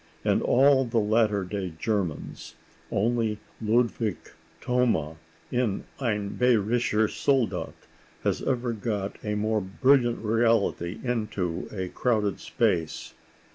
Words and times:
Of 0.25 0.41
all 0.41 0.83
the 0.83 0.97
latter 0.97 1.43
day 1.43 1.73
Germans, 1.77 2.55
only 2.91 3.37
Ludwig 3.61 4.17
Thoma, 4.59 5.17
in 5.51 5.83
"Ein 5.99 6.35
bayrischer 6.39 7.07
Soldat," 7.07 7.75
has 8.23 8.41
ever 8.41 8.73
got 8.73 9.17
a 9.23 9.35
more 9.35 9.61
brilliant 9.61 10.25
reality 10.25 10.99
into 11.03 11.69
a 11.71 11.89
crowded 11.89 12.39
space. 12.39 13.13